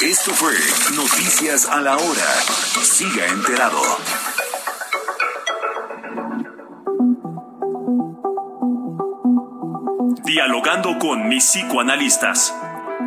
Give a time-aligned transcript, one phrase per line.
[0.00, 0.52] Esto fue
[0.94, 2.34] Noticias a la Hora.
[2.84, 3.80] Siga enterado.
[10.24, 12.54] Dialogando con mis psicoanalistas.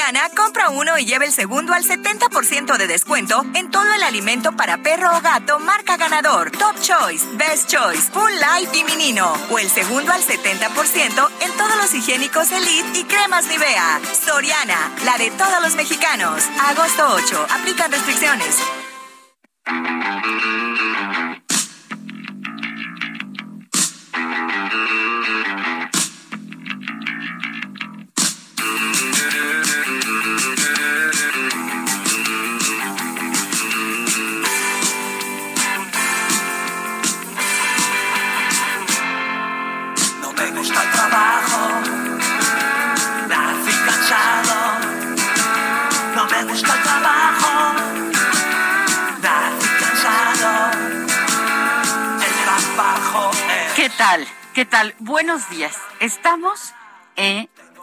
[0.00, 4.56] Soriana, compra uno y lleva el segundo al 70% de descuento en todo el alimento
[4.56, 9.30] para perro o gato marca ganador, Top Choice, Best Choice, Full Life y Minino.
[9.50, 14.00] O el segundo al 70% en todos los higiénicos Elite y cremas Nivea.
[14.24, 16.44] Soriana, la de todos los mexicanos.
[16.68, 17.46] Agosto 8.
[17.50, 18.56] Aplican restricciones.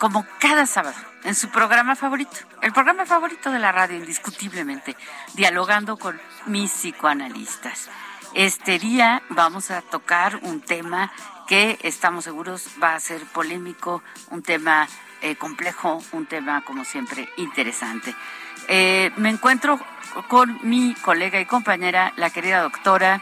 [0.07, 0.95] Como cada sábado,
[1.25, 4.95] en su programa favorito, el programa favorito de la radio, indiscutiblemente,
[5.33, 7.89] dialogando con mis psicoanalistas.
[8.33, 11.11] Este día vamos a tocar un tema
[11.45, 14.01] que estamos seguros va a ser polémico,
[14.31, 14.87] un tema
[15.21, 18.15] eh, complejo, un tema como siempre interesante.
[18.69, 19.77] Eh, me encuentro
[20.29, 23.21] con mi colega y compañera, la querida doctora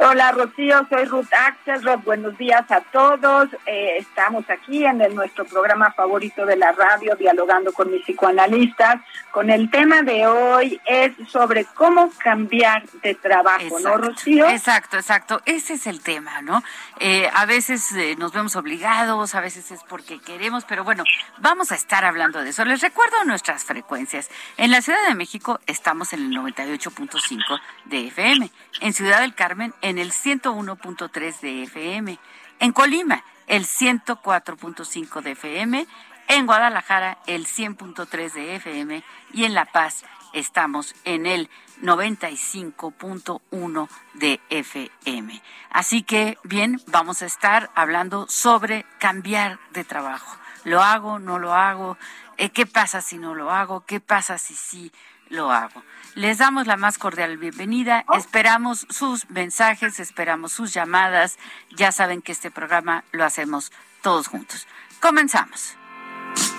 [0.00, 1.98] Hola Rocío, soy Ruth Axelrod.
[2.04, 3.48] Buenos días a todos.
[3.66, 9.00] Eh, estamos aquí en el- nuestro programa favorito de la radio, dialogando con mis psicoanalistas.
[9.32, 14.48] Con el tema de hoy es sobre cómo cambiar de trabajo, ¿no, Rocío?
[14.48, 15.40] Exacto, exacto.
[15.44, 16.62] Ese es el tema, ¿no?
[17.00, 21.02] Eh, a veces eh, nos vemos obligados, a veces es porque queremos, pero bueno,
[21.38, 22.64] vamos a estar hablando de eso.
[22.64, 24.30] Les recuerdo nuestras frecuencias.
[24.58, 28.50] En la Ciudad de México estamos en el 98.5 de FM.
[28.80, 32.18] En Ciudad del Carmen en el 101.3 de FM.
[32.58, 35.86] En Colima el 104.5 de FM.
[36.28, 39.02] En Guadalajara el 100.3 de FM.
[39.32, 40.04] Y en La Paz
[40.34, 41.48] estamos en el
[41.82, 45.42] 95.1 de FM.
[45.70, 50.36] Así que, bien, vamos a estar hablando sobre cambiar de trabajo.
[50.64, 51.18] ¿Lo hago?
[51.18, 51.96] ¿No lo hago?
[52.36, 53.86] Eh, ¿Qué pasa si no lo hago?
[53.86, 54.92] ¿Qué pasa si sí
[55.28, 55.82] lo hago?
[56.18, 58.04] Les damos la más cordial bienvenida.
[58.12, 61.38] Esperamos sus mensajes, esperamos sus llamadas.
[61.70, 63.70] Ya saben que este programa lo hacemos
[64.02, 64.66] todos juntos.
[64.98, 65.76] Comenzamos.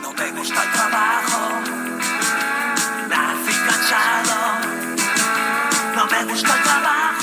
[0.01, 1.59] No me gusta el trabajo,
[3.09, 4.59] nací cansado.
[5.93, 7.18] No me gusta el trabajo.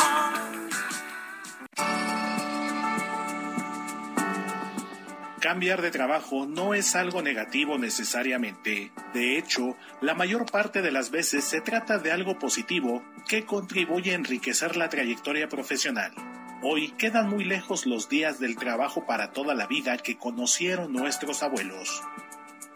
[5.46, 8.90] Cambiar de trabajo no es algo negativo necesariamente.
[9.14, 14.10] De hecho, la mayor parte de las veces se trata de algo positivo que contribuye
[14.10, 16.10] a enriquecer la trayectoria profesional.
[16.64, 21.44] Hoy quedan muy lejos los días del trabajo para toda la vida que conocieron nuestros
[21.44, 22.02] abuelos.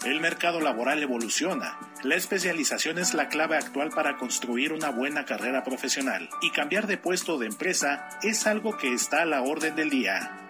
[0.05, 1.77] El mercado laboral evoluciona.
[2.05, 6.99] La especialización es la clave actual para construir una buena carrera profesional y cambiar de
[6.99, 10.50] puesto de empresa es algo que está a la orden del día.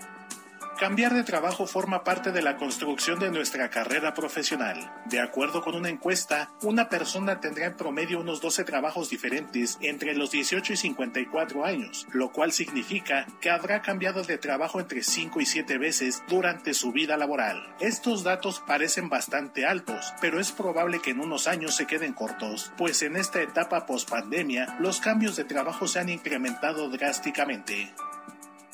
[0.81, 4.91] Cambiar de trabajo forma parte de la construcción de nuestra carrera profesional.
[5.05, 10.15] De acuerdo con una encuesta, una persona tendrá en promedio unos 12 trabajos diferentes entre
[10.15, 15.43] los 18 y 54 años, lo cual significa que habrá cambiado de trabajo entre 5
[15.43, 17.75] y 7 veces durante su vida laboral.
[17.79, 22.73] Estos datos parecen bastante altos, pero es probable que en unos años se queden cortos,
[22.79, 27.93] pues en esta etapa post-pandemia los cambios de trabajo se han incrementado drásticamente.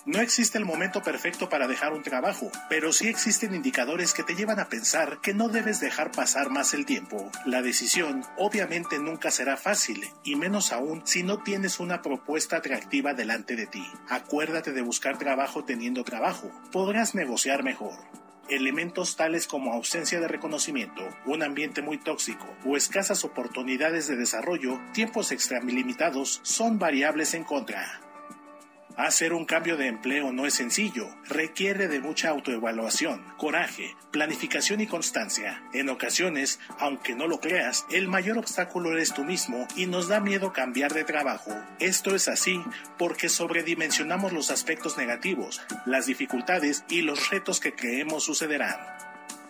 [0.07, 4.37] No existe el momento perfecto para dejar un trabajo, pero sí existen indicadores que te
[4.37, 7.29] llevan a pensar que no debes dejar pasar más el tiempo.
[7.45, 13.15] La decisión obviamente nunca será fácil, y menos aún si no tienes una propuesta atractiva
[13.15, 13.85] delante de ti.
[14.09, 16.53] Acuérdate de buscar trabajo teniendo trabajo.
[16.71, 17.99] Podrás negociar mejor.
[18.49, 24.81] Elementos tales como ausencia de reconocimiento, un ambiente muy tóxico o escasas oportunidades de desarrollo,
[24.93, 28.06] tiempos extralimitados son variables en contra.
[28.97, 34.87] Hacer un cambio de empleo no es sencillo, requiere de mucha autoevaluación, coraje, planificación y
[34.87, 35.63] constancia.
[35.75, 40.21] En ocasiones, aunque no lo creas, el mayor obstáculo eres tú mismo y nos da
[40.21, 41.53] miedo cambiar de trabajo.
[41.79, 42.63] Esto es así
[42.97, 48.79] porque sobredimensionamos los aspectos negativos, las dificultades y los retos que creemos sucederán.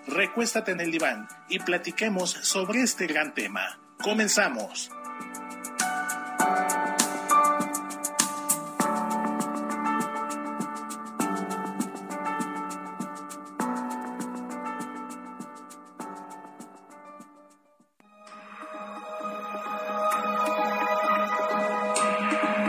[0.09, 3.79] Recuéstate en el diván y platiquemos sobre este gran tema.
[4.03, 4.91] Comenzamos.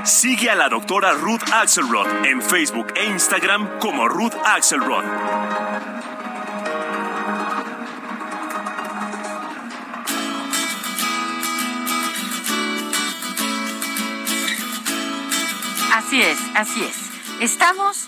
[0.07, 5.03] Sigue a la doctora Ruth Axelrod en Facebook e Instagram como Ruth Axelrod.
[15.93, 17.41] Así es, así es.
[17.41, 18.07] Estamos,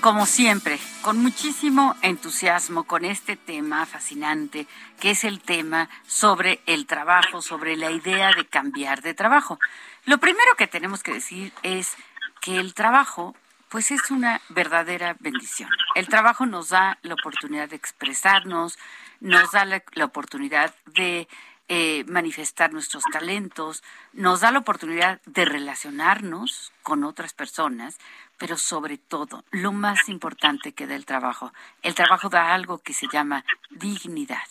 [0.00, 4.66] como siempre, con muchísimo entusiasmo con este tema fascinante,
[4.98, 9.60] que es el tema sobre el trabajo, sobre la idea de cambiar de trabajo.
[10.04, 11.96] Lo primero que tenemos que decir es
[12.40, 13.36] que el trabajo
[13.68, 15.70] pues es una verdadera bendición.
[15.94, 18.78] El trabajo nos da la oportunidad de expresarnos,
[19.20, 21.26] nos da la, oportunidad de
[21.68, 23.82] eh, manifestar nuestros talentos,
[24.12, 27.96] nos da la oportunidad de relacionarnos con otras personas,
[28.36, 32.92] pero sobre todo, lo más importante que da el trabajo, el trabajo da algo que
[32.92, 34.48] se llama dignidad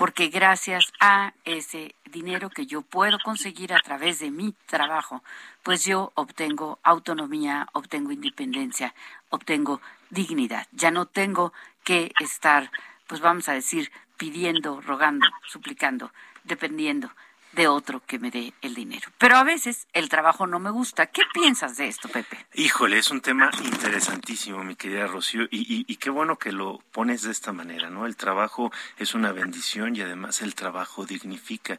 [0.00, 5.22] porque gracias a ese dinero que yo puedo conseguir a través de mi trabajo,
[5.62, 8.94] pues yo obtengo autonomía, obtengo independencia,
[9.28, 10.66] obtengo dignidad.
[10.72, 11.52] Ya no tengo
[11.84, 12.70] que estar,
[13.08, 16.10] pues vamos a decir, pidiendo, rogando, suplicando,
[16.44, 17.10] dependiendo
[17.52, 19.08] de otro que me dé el dinero.
[19.18, 21.06] Pero a veces el trabajo no me gusta.
[21.06, 22.46] ¿Qué piensas de esto, Pepe?
[22.54, 27.22] Híjole, es un tema interesantísimo, mi querida Rocío, y, y, qué bueno que lo pones
[27.22, 28.06] de esta manera, ¿no?
[28.06, 31.78] El trabajo es una bendición y además el trabajo dignifica.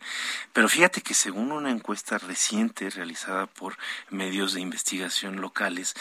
[0.53, 3.77] Pero fíjate que según una encuesta reciente realizada por
[4.09, 5.95] medios de investigación locales,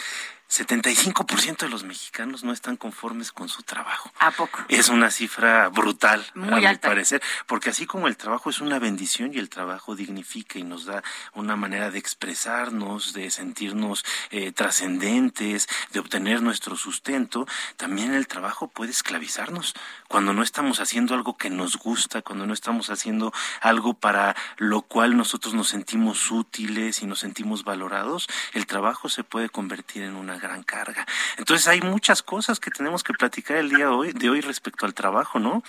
[0.51, 4.11] 75% de los mexicanos no están conformes con su trabajo.
[4.19, 4.59] ¿A poco?
[4.69, 8.81] Es una cifra brutal, Muy a mi parecer, porque así como el trabajo es una
[8.81, 11.05] bendición y el trabajo dignifica y nos da
[11.35, 18.67] una manera de expresarnos, de sentirnos eh, trascendentes, de obtener nuestro sustento, también el trabajo
[18.67, 19.75] puede esclavizarnos
[20.09, 24.83] cuando no estamos haciendo algo que nos gusta, cuando no estamos haciendo algo para lo
[24.83, 30.17] cual nosotros nos sentimos útiles y nos sentimos valorados, el trabajo se puede convertir en
[30.17, 31.07] una gran carga.
[31.37, 34.87] Entonces hay muchas cosas que tenemos que platicar el día de hoy, de hoy respecto
[34.87, 35.63] al trabajo, ¿no?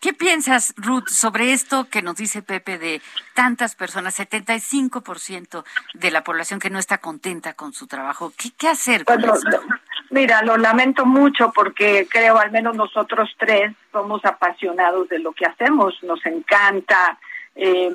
[0.00, 3.00] ¿Qué piensas, Ruth, sobre esto que nos dice Pepe de
[3.34, 8.32] tantas personas, 75% de la población que no está contenta con su trabajo?
[8.36, 9.40] ¿Qué, qué hacer con eso?
[10.10, 15.46] Mira, lo lamento mucho porque creo, al menos nosotros tres, somos apasionados de lo que
[15.46, 17.18] hacemos, nos encanta.
[17.56, 17.94] Eh,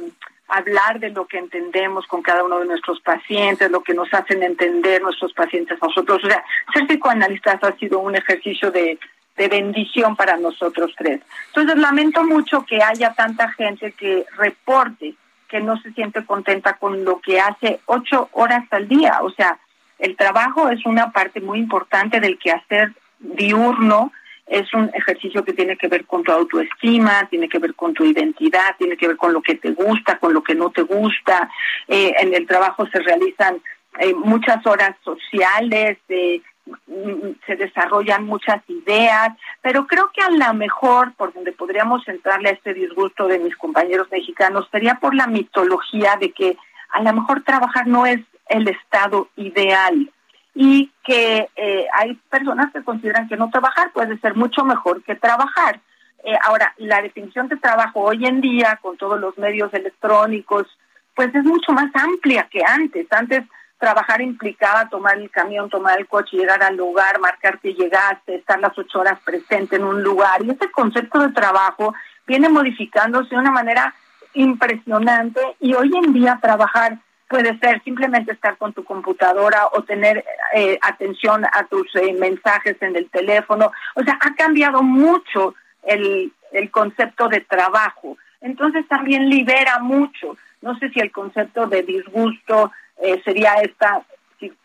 [0.50, 4.44] hablar de lo que entendemos con cada uno de nuestros pacientes, lo que nos hacen
[4.44, 6.24] entender nuestros pacientes a nosotros.
[6.24, 9.00] O sea, ser psicoanalistas ha sido un ejercicio de,
[9.38, 11.22] de bendición para nosotros tres.
[11.48, 15.16] Entonces, lamento mucho que haya tanta gente que reporte
[15.48, 19.20] que no se siente contenta con lo que hace ocho horas al día.
[19.22, 19.58] O sea,
[19.98, 24.12] el trabajo es una parte muy importante del quehacer diurno
[24.50, 28.04] es un ejercicio que tiene que ver con tu autoestima, tiene que ver con tu
[28.04, 31.50] identidad, tiene que ver con lo que te gusta, con lo que no te gusta.
[31.88, 33.62] Eh, en el trabajo se realizan
[34.00, 39.30] eh, muchas horas sociales, mm, se desarrollan muchas ideas,
[39.62, 43.56] pero creo que a lo mejor por donde podríamos entrarle a este disgusto de mis
[43.56, 46.58] compañeros mexicanos sería por la mitología de que
[46.90, 50.12] a lo mejor trabajar no es el estado ideal
[50.54, 55.16] y que eh, hay personas que consideran que no trabajar puede ser mucho mejor que
[55.16, 55.80] trabajar.
[56.24, 60.68] Eh, ahora, la definición de trabajo hoy en día, con todos los medios electrónicos,
[61.16, 63.08] pues es mucho más amplia que antes.
[63.12, 63.44] Antes
[63.78, 68.60] trabajar implicaba tomar el camión, tomar el coche, llegar al lugar, marcar que llegaste, estar
[68.60, 70.44] las ocho horas presente en un lugar.
[70.44, 71.94] Y ese concepto de trabajo
[72.28, 73.94] viene modificándose de una manera
[74.34, 80.26] impresionante y hoy en día trabajar puede ser simplemente estar con tu computadora o tener
[80.54, 83.72] eh, atención a tus eh, mensajes en el teléfono.
[83.96, 88.18] O sea, ha cambiado mucho el, el concepto de trabajo.
[88.42, 90.38] Entonces también libera mucho.
[90.62, 94.02] No sé si el concepto de disgusto eh, sería esta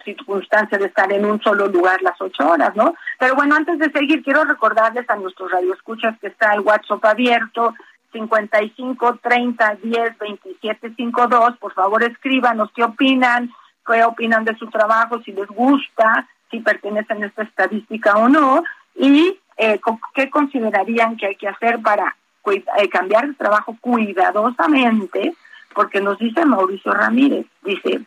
[0.05, 2.95] circunstancia de estar en un solo lugar las ocho horas, ¿no?
[3.19, 7.75] Pero bueno, antes de seguir, quiero recordarles a nuestros radioescuchas que está el WhatsApp abierto,
[8.15, 11.59] 55 30 10 27 52.
[11.59, 13.53] Por favor, escríbanos qué opinan,
[13.87, 18.63] qué opinan de su trabajo, si les gusta, si pertenecen a esta estadística o no,
[18.95, 19.81] y eh,
[20.15, 22.17] qué considerarían que hay que hacer para
[22.47, 25.35] eh, cambiar el trabajo cuidadosamente,
[25.75, 28.01] porque nos dice Mauricio Ramírez, dice,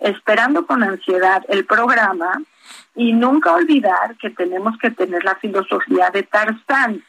[0.00, 2.42] esperando con ansiedad el programa
[2.94, 7.02] y nunca olvidar que tenemos que tener la filosofía de Tarzán,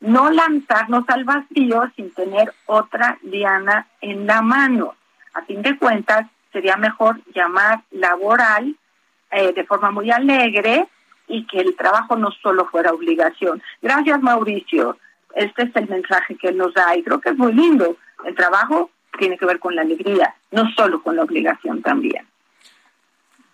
[0.00, 4.94] no lanzarnos al vacío sin tener otra diana en la mano.
[5.34, 8.76] A fin de cuentas, sería mejor llamar laboral
[9.30, 10.88] eh, de forma muy alegre
[11.26, 13.62] y que el trabajo no solo fuera obligación.
[13.82, 14.98] Gracias, Mauricio.
[15.34, 17.96] Este es el mensaje que nos da y creo que es muy lindo.
[18.24, 22.26] El trabajo tiene que ver con la alegría, no solo con la obligación también.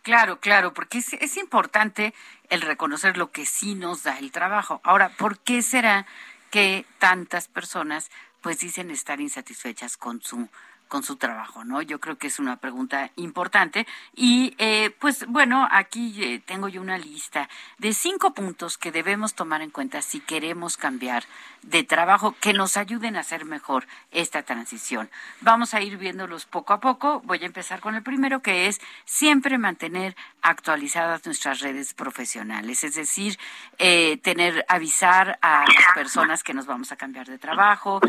[0.02, 2.12] Claro, claro, porque es, es importante
[2.50, 4.80] el reconocer lo que sí nos da el trabajo.
[4.84, 6.06] Ahora, ¿por qué será
[6.54, 10.48] que tantas personas pues dicen estar insatisfechas con su
[10.88, 11.82] con su trabajo, ¿no?
[11.82, 13.86] Yo creo que es una pregunta importante.
[14.14, 17.48] Y eh, pues bueno, aquí eh, tengo yo una lista
[17.78, 21.24] de cinco puntos que debemos tomar en cuenta si queremos cambiar
[21.62, 25.10] de trabajo que nos ayuden a hacer mejor esta transición.
[25.40, 27.20] Vamos a ir viéndolos poco a poco.
[27.24, 32.94] Voy a empezar con el primero, que es siempre mantener actualizadas nuestras redes profesionales, es
[32.94, 33.38] decir,
[33.78, 38.00] eh, tener, avisar a las personas que nos vamos a cambiar de trabajo,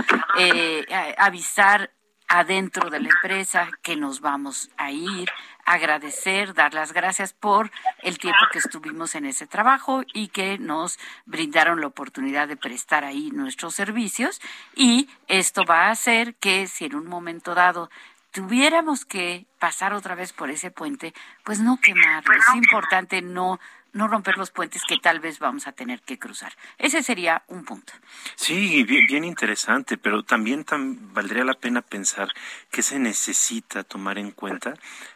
[1.17, 1.89] avisar
[2.27, 5.29] adentro de la empresa que nos vamos a ir,
[5.65, 10.99] agradecer, dar las gracias por el tiempo que estuvimos en ese trabajo y que nos
[11.25, 14.41] brindaron la oportunidad de prestar ahí nuestros servicios
[14.75, 17.89] y esto va a hacer que si en un momento dado
[18.31, 21.13] tuviéramos que pasar otra vez por ese puente,
[21.45, 22.33] pues no quemarlo.
[22.33, 23.61] Es importante no
[23.95, 26.53] no romper los puentes que tal vez vamos a tener que cruzar.
[26.77, 27.93] Ese sería un punto.
[28.35, 30.65] Sí, bien, interesante, pero también
[31.13, 32.27] valdría la pena pensar
[32.69, 34.73] que se necesita tomar en cuenta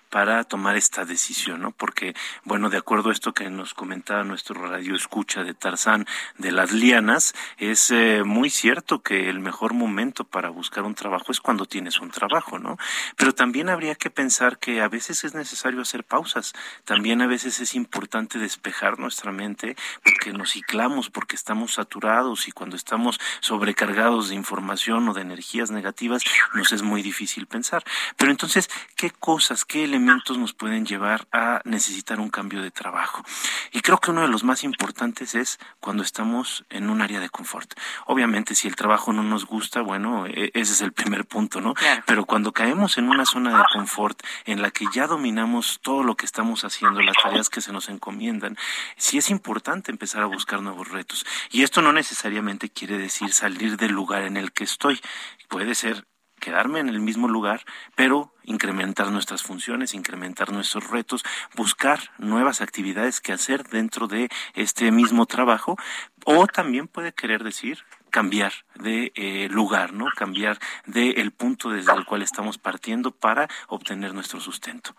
[0.10, 1.72] para tomar esta decisión, ¿no?
[1.72, 6.52] Porque, bueno, de acuerdo a esto que nos comentaba nuestro radio escucha de Tarzán de
[6.52, 11.40] las lianas, es eh, muy cierto que el mejor momento para buscar un trabajo es
[11.40, 12.78] cuando tienes un trabajo, ¿no?
[13.18, 16.54] Pero también habría que pensar que a veces es necesario hacer pausas,
[16.86, 22.52] también a veces es importante despejar nuestra mente porque nos ciclamos, porque estamos saturados y
[22.52, 26.24] cuando estamos sobrecargados de información o de energías negativas,
[26.56, 27.84] nos es muy difícil pensar.
[28.18, 32.72] Pero entonces, ¿qué cosas, qué elementos elementos nos pueden llevar a necesitar un cambio de
[32.72, 33.24] trabajo.
[33.72, 37.30] Y creo que uno de los más importantes es cuando estamos en un área de
[37.30, 37.74] confort.
[38.06, 41.74] Obviamente, si el trabajo no nos gusta, bueno, e, ese es el primer punto, ¿no?
[42.06, 46.16] Pero cuando caemos en una zona de confort en la que ya dominamos todo lo
[46.16, 48.58] que estamos haciendo, las tareas que se nos encomiendan,
[48.96, 51.26] sí es importante empezar a buscar nuevos retos.
[51.52, 55.02] Y esto no necesariamente quiere decir salir del lugar en el que estoy.
[55.50, 56.06] Puede ser
[56.40, 57.66] quedarme en el mismo lugar,
[57.96, 61.24] pero incrementar nuestras funciones, incrementar nuestros retos,
[61.56, 65.78] buscar nuevas actividades que hacer dentro de este mismo trabajo,
[66.26, 70.08] o también puede querer decir cambiar de eh, lugar, ¿no?
[70.16, 74.96] Cambiar de el punto desde el cual estamos partiendo para obtener nuestro sustento.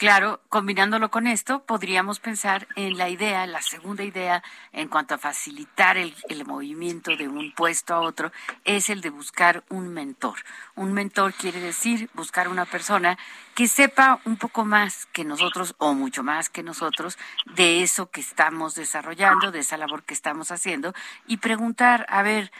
[0.00, 4.42] Claro, combinándolo con esto, podríamos pensar en la idea, la segunda idea,
[4.72, 6.14] en cuanto a facilitar el,
[6.46, 8.32] movimiento de un puesto a otro,
[8.64, 10.36] es el de buscar un mentor.
[10.74, 13.18] Un mentor quiere decir buscar una persona
[13.54, 17.18] que sepa un poco más que nosotros o mucho más que nosotros
[17.54, 20.94] de eso que estamos desarrollando, de esa labor que estamos haciendo
[21.26, 22.50] y preguntar, a ver,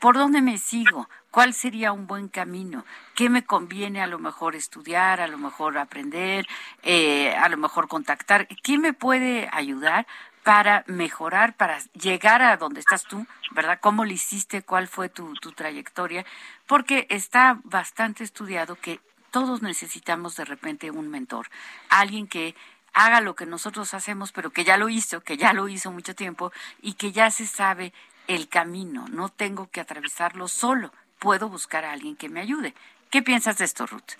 [0.00, 1.08] ¿por dónde me sigo?
[1.30, 2.84] ¿Cuál sería un buen camino?
[3.14, 6.46] ¿Qué me conviene a lo mejor estudiar, a lo mejor aprender,
[6.82, 8.48] eh, a lo mejor contactar?
[8.62, 10.06] ¿Quién me puede ayudar
[10.42, 13.78] para mejorar, para llegar a donde estás tú, ¿verdad?
[13.80, 14.62] ¿Cómo lo hiciste?
[14.62, 16.24] ¿Cuál fue tu, tu trayectoria?
[16.66, 21.48] Porque está bastante estudiado que todos necesitamos de repente un mentor,
[21.88, 22.54] alguien que
[22.92, 26.14] haga lo que nosotros hacemos, pero que ya lo hizo, que ya lo hizo mucho
[26.14, 26.52] tiempo
[26.82, 27.92] y que ya se sabe
[28.30, 32.74] el camino, no tengo que atravesarlo solo, puedo buscar a alguien que me ayude.
[33.10, 34.12] ¿Qué piensas de esto, Ruth?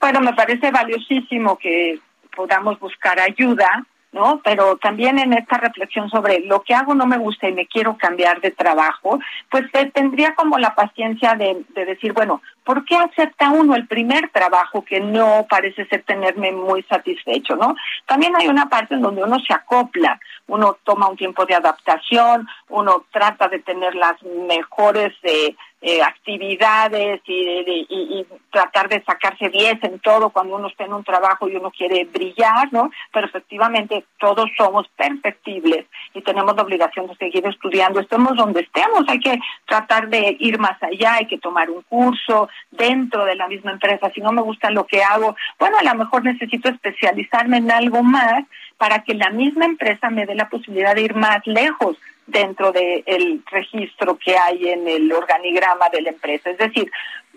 [0.00, 2.00] Bueno, me parece valiosísimo que
[2.34, 4.40] podamos buscar ayuda ¿no?
[4.42, 7.96] Pero también en esta reflexión sobre lo que hago no me gusta y me quiero
[7.96, 9.18] cambiar de trabajo,
[9.50, 14.30] pues tendría como la paciencia de, de, decir, bueno, ¿por qué acepta uno el primer
[14.30, 17.74] trabajo que no parece ser tenerme muy satisfecho, ¿no?
[18.06, 22.48] También hay una parte en donde uno se acopla, uno toma un tiempo de adaptación,
[22.68, 29.84] uno trata de tener las mejores eh, eh, actividades y, y, tratar de sacarse 10
[29.84, 32.90] en todo cuando uno está en un trabajo y uno quiere brillar, ¿no?
[33.12, 39.04] Pero efectivamente todos somos perfectibles y tenemos la obligación de seguir estudiando, estemos donde estemos,
[39.06, 43.46] hay que tratar de ir más allá, hay que tomar un curso dentro de la
[43.46, 47.58] misma empresa, si no me gusta lo que hago, bueno, a lo mejor necesito especializarme
[47.58, 48.44] en algo más
[48.78, 51.96] para que la misma empresa me dé la posibilidad de ir más lejos
[52.28, 56.50] dentro del registro que hay en el organigrama de la empresa.
[56.50, 56.90] Es decir,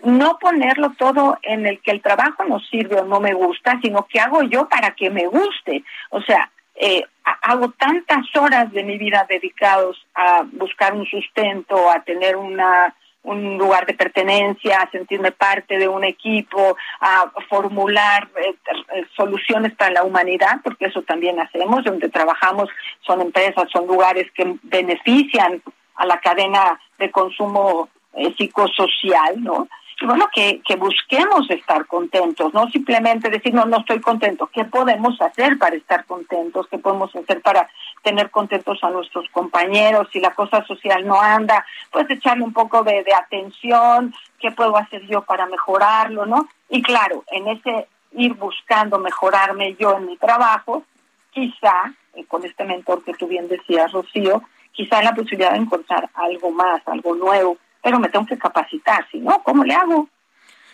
[0.04, 4.06] no ponerlo todo en el que el trabajo no sirve o no me gusta, sino
[4.06, 5.82] que hago yo para que me guste.
[6.10, 7.04] O sea, eh,
[7.42, 13.56] hago tantas horas de mi vida dedicados a buscar un sustento, a tener una un
[13.56, 18.54] lugar de pertenencia, a sentirme parte de un equipo, a formular eh,
[18.94, 22.68] eh, soluciones para la humanidad, porque eso también hacemos, donde trabajamos
[23.06, 25.62] son empresas, son lugares que benefician
[25.96, 29.68] a la cadena de consumo eh, psicosocial, ¿no?
[30.00, 34.50] Y bueno, que, que busquemos estar contentos, no simplemente decir, no, no estoy contento.
[34.52, 36.66] ¿Qué podemos hacer para estar contentos?
[36.68, 37.70] ¿Qué podemos hacer para
[38.02, 40.08] tener contentos a nuestros compañeros?
[40.12, 44.14] Si la cosa social no anda, pues echarle un poco de, de atención.
[44.38, 46.48] ¿Qué puedo hacer yo para mejorarlo, no?
[46.68, 50.84] Y claro, en ese ir buscando mejorarme yo en mi trabajo,
[51.30, 54.42] quizá, eh, con este mentor que tú bien decías, Rocío,
[54.72, 59.18] quizá la posibilidad de encontrar algo más, algo nuevo, pero me tengo que capacitar, si
[59.18, 60.08] no, ¿cómo le hago?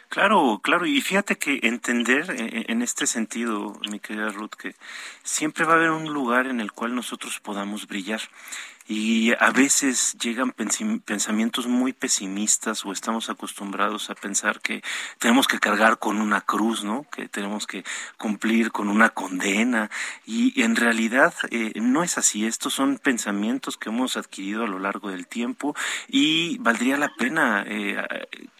[0.09, 4.75] Claro, claro, y fíjate que entender eh, en este sentido, mi querida Ruth, que
[5.23, 8.21] siempre va a haber un lugar en el cual nosotros podamos brillar
[8.89, 14.83] y a veces llegan pensamientos muy pesimistas o estamos acostumbrados a pensar que
[15.19, 17.05] tenemos que cargar con una cruz, ¿no?
[17.13, 17.85] Que tenemos que
[18.17, 19.91] cumplir con una condena
[20.25, 22.47] y en realidad eh, no es así.
[22.47, 25.77] Estos son pensamientos que hemos adquirido a lo largo del tiempo
[26.09, 28.03] y valdría la pena eh,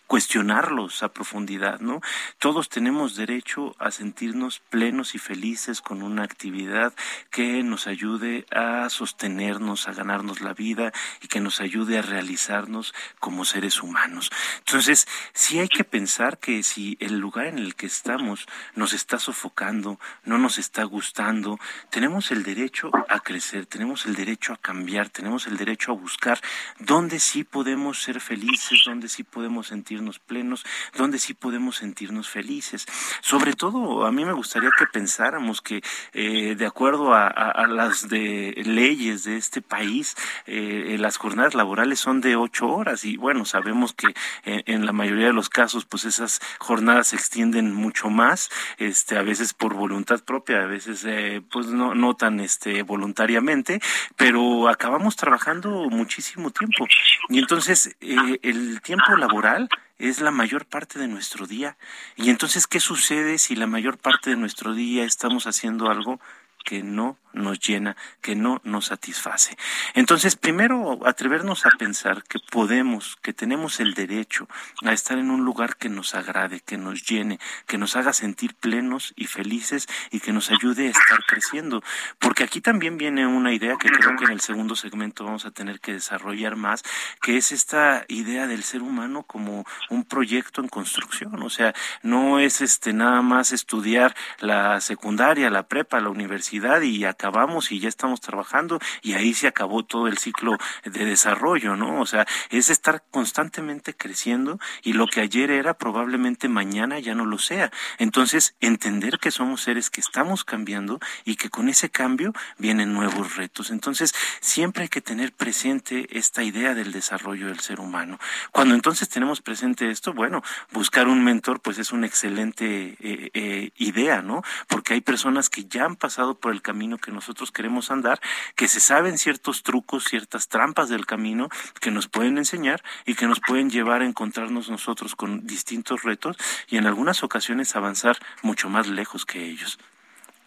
[0.09, 2.01] cuestionarlos a profundidad, ¿no?
[2.39, 6.95] Todos tenemos derecho a sentirnos plenos y felices con una actividad
[7.31, 12.95] que nos ayude a sostenernos, a ganarnos la vida y que nos ayude a realizarnos
[13.21, 14.31] como seres humanos.
[14.61, 19.19] Entonces, sí hay que pensar que si el lugar en el que estamos nos está
[19.19, 25.11] sofocando, no nos está gustando, tenemos el derecho a crecer, tenemos el derecho a cambiar,
[25.11, 26.41] tenemos el derecho a buscar
[26.79, 30.65] dónde sí podemos ser felices, dónde sí podemos sentir plenos,
[30.97, 32.87] donde sí podemos sentirnos felices.
[33.21, 35.83] Sobre todo, a mí me gustaría que pensáramos que
[36.13, 42.21] eh, de acuerdo a, las de leyes de este país, eh, las jornadas laborales son
[42.21, 44.09] de ocho horas y bueno, sabemos que
[44.45, 49.19] eh, en la mayoría de los casos, pues esas jornadas se extienden mucho más, este,
[49.19, 51.07] a veces por voluntad propia, a veces
[51.51, 53.81] pues no, no tan este voluntariamente,
[54.17, 56.87] pero acabamos trabajando muchísimo tiempo.
[57.29, 61.77] Y entonces el tiempo laboral es la mayor parte de nuestro día.
[62.17, 66.21] Y entonces, ¿qué sucede si la mayor parte de nuestro día estamos haciendo algo
[66.65, 69.57] que no nos llena, que no nos satisface.
[69.95, 74.49] Entonces, primero, atrevernos a pensar que podemos, que tenemos el derecho
[74.85, 78.55] a estar en un lugar que nos agrade, que nos llene, que nos haga sentir
[78.55, 81.83] plenos y felices y que nos ayude a estar creciendo.
[82.19, 85.51] Porque aquí también viene una idea que creo que en el segundo segmento vamos a
[85.51, 86.83] tener que desarrollar más,
[87.23, 91.43] que es esta idea del ser humano como un proyecto en construcción.
[91.43, 97.05] O sea, no es este nada más estudiar la secundaria, la prepa, la universidad y
[97.29, 102.01] acabamos y ya estamos trabajando y ahí se acabó todo el ciclo de desarrollo, ¿no?
[102.01, 107.27] O sea, es estar constantemente creciendo y lo que ayer era probablemente mañana ya no
[107.27, 107.71] lo sea.
[107.99, 113.37] Entonces, entender que somos seres que estamos cambiando y que con ese cambio vienen nuevos
[113.37, 113.71] retos.
[113.71, 118.19] Entonces, siempre hay que tener presente esta idea del desarrollo del ser humano.
[118.53, 123.71] Cuando entonces tenemos presente esto, bueno, buscar un mentor pues es una excelente eh, eh,
[123.77, 124.43] idea, ¿no?
[124.67, 128.21] Porque hay personas que ya han pasado por el camino que nosotros queremos andar,
[128.57, 131.49] que se saben ciertos trucos, ciertas trampas del camino
[131.81, 136.37] que nos pueden enseñar y que nos pueden llevar a encontrarnos nosotros con distintos retos
[136.69, 139.79] y en algunas ocasiones avanzar mucho más lejos que ellos.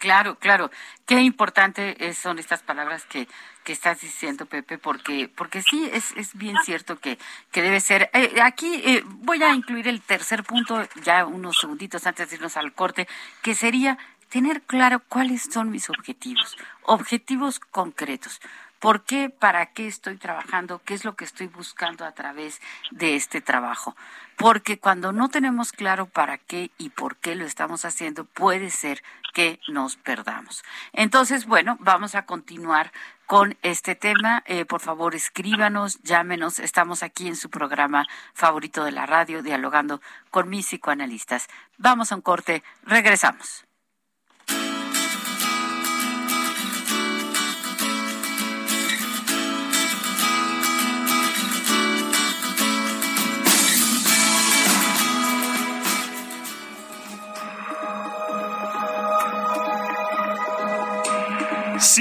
[0.02, 0.72] Claro, claro.
[1.06, 3.28] Qué importante son estas palabras que,
[3.64, 7.20] que estás diciendo, Pepe, porque, porque sí, es, es bien cierto que,
[7.52, 8.10] que debe ser.
[8.14, 12.58] Eh, aquí eh, voy a incluir el tercer punto, ya unos segunditos antes de irnos
[12.58, 13.08] al corte,
[13.44, 14.00] que sería
[14.32, 18.40] tener claro cuáles son mis objetivos, objetivos concretos.
[18.80, 19.30] ¿Por qué?
[19.30, 20.82] ¿Para qué estoy trabajando?
[20.84, 23.96] ¿Qué es lo que estoy buscando a través de este trabajo?
[24.38, 29.04] Porque cuando no tenemos claro para qué y por qué lo estamos haciendo, puede ser
[29.34, 30.64] que nos perdamos.
[30.94, 32.92] Entonces, bueno, vamos a continuar
[33.28, 34.44] con este tema.
[34.48, 36.58] Eh, por favor, escríbanos, llámenos.
[36.58, 41.50] Estamos aquí en su programa favorito de la radio, dialogando con mis psicoanalistas.
[41.78, 43.66] Vamos a un corte, regresamos.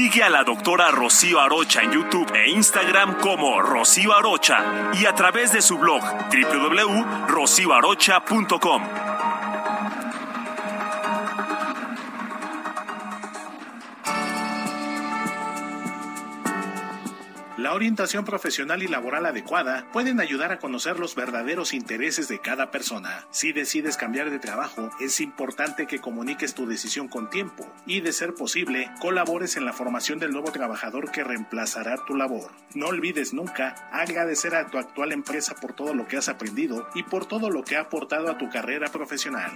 [0.00, 5.14] Sigue a la doctora Rocío Arocha en YouTube e Instagram como Rocío Arocha y a
[5.14, 8.82] través de su blog www.rocioarocha.com.
[17.60, 22.70] La orientación profesional y laboral adecuada pueden ayudar a conocer los verdaderos intereses de cada
[22.70, 23.26] persona.
[23.32, 28.14] Si decides cambiar de trabajo, es importante que comuniques tu decisión con tiempo y, de
[28.14, 32.50] ser posible, colabores en la formación del nuevo trabajador que reemplazará tu labor.
[32.74, 37.02] No olvides nunca agradecer a tu actual empresa por todo lo que has aprendido y
[37.02, 39.52] por todo lo que ha aportado a tu carrera profesional.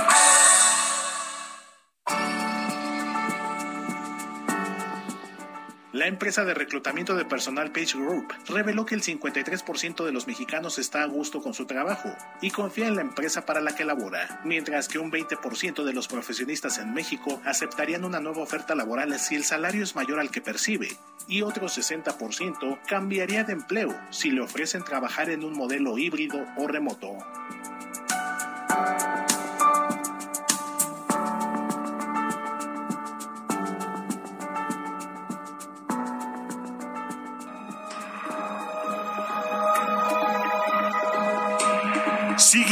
[5.96, 10.78] La empresa de reclutamiento de personal Page Group reveló que el 53% de los mexicanos
[10.78, 12.10] está a gusto con su trabajo
[12.42, 16.06] y confía en la empresa para la que labora, mientras que un 20% de los
[16.06, 20.42] profesionistas en México aceptarían una nueva oferta laboral si el salario es mayor al que
[20.42, 20.90] percibe,
[21.28, 26.68] y otro 60% cambiaría de empleo si le ofrecen trabajar en un modelo híbrido o
[26.68, 27.16] remoto.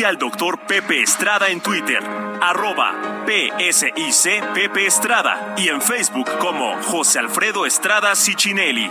[0.05, 1.99] Al doctor Pepe Estrada en Twitter,
[2.43, 8.91] arroba PSIC Pepe Estrada y en Facebook como José Alfredo Estrada Cicinelli.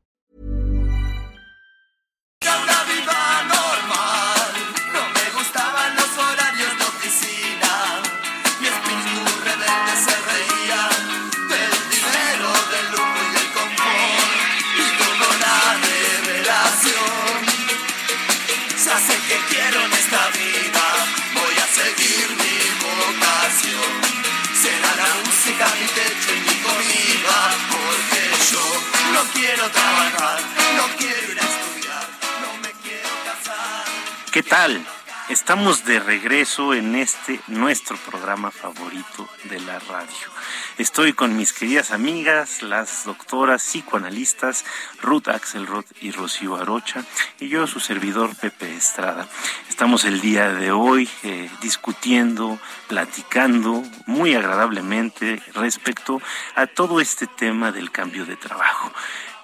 [34.31, 34.81] ¿Qué tal?
[35.27, 40.27] Estamos de regreso en este nuestro programa favorito de la radio.
[40.77, 44.63] Estoy con mis queridas amigas, las doctoras psicoanalistas
[45.01, 47.03] Ruth Axelrod y Rocío Arocha,
[47.41, 49.27] y yo, su servidor Pepe Estrada.
[49.67, 56.21] Estamos el día de hoy eh, discutiendo, platicando muy agradablemente respecto
[56.55, 58.93] a todo este tema del cambio de trabajo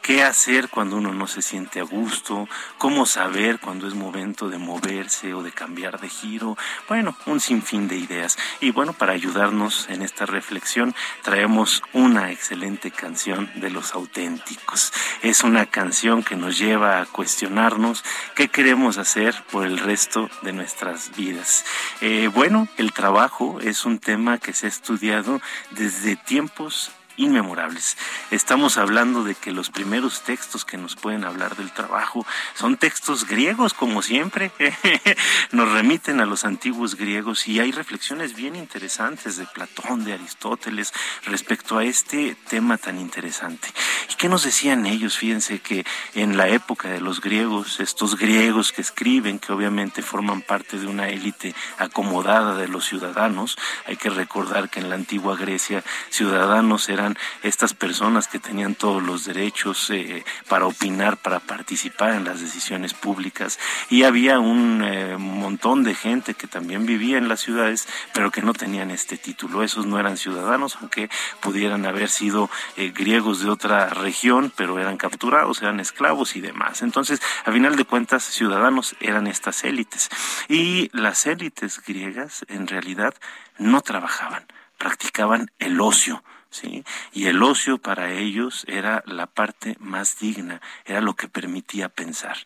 [0.08, 4.58] qué hacer cuando uno no se siente a gusto, cómo saber cuando es momento de
[4.58, 6.58] moverse o de cambiar de giro.
[6.88, 8.38] Bueno, un sinfín de ideas.
[8.62, 14.93] Y bueno, para ayudarnos en esta reflexión, traemos una excelente canción de los auténticos.
[15.24, 20.54] Es una canción que nos lleva a cuestionarnos qué queremos hacer por el resto de
[20.54, 21.65] nuestras vidas.
[22.00, 25.41] Eh, bueno, el trabajo es un tema que se ha estudiado
[25.72, 27.97] desde tiempos inmemorables.
[28.32, 32.25] Estamos hablando de que los primeros textos que nos pueden hablar del trabajo
[32.56, 34.51] son textos griegos, como siempre.
[35.51, 40.93] nos remiten a los antiguos griegos y hay reflexiones bien interesantes de Platón, de Aristóteles,
[41.25, 43.67] respecto a este tema tan interesante.
[44.12, 45.17] ¿Y qué nos decían ellos?
[45.17, 50.41] Fíjense que en la época de los griegos, estos griegos que escriben, que obviamente forman
[50.41, 55.36] parte de una élite acomodada de los ciudadanos, hay que recordar que en la antigua
[55.36, 57.07] Grecia ciudadanos eran
[57.43, 62.93] estas personas que tenían todos los derechos eh, para opinar, para participar en las decisiones
[62.93, 68.32] públicas y había un eh, montón de gente que también vivía en las ciudades pero
[68.32, 69.63] que no tenían este título.
[69.63, 71.10] Esos no eran ciudadanos, aunque
[71.41, 76.82] pudieran haber sido eh, griegos de otra región, pero eran capturados, eran esclavos y demás.
[76.82, 80.10] Entonces, a final de cuentas, ciudadanos eran estas élites.
[80.48, 83.13] Y las élites griegas en realidad
[83.58, 84.46] no trabajaban,
[84.78, 86.24] practicaban el ocio
[86.58, 86.84] ¿sí?
[87.13, 92.38] Y el ocio para ellos era la parte más digna, era lo que permitía pensar.